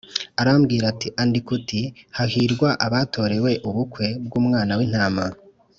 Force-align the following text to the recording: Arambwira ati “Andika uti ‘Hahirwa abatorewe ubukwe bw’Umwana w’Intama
Arambwira 0.41 0.85
ati 0.93 1.07
“Andika 1.21 1.49
uti 1.57 1.81
‘Hahirwa 2.17 2.69
abatorewe 2.85 3.51
ubukwe 3.69 4.05
bw’Umwana 4.25 4.71
w’Intama 4.79 5.25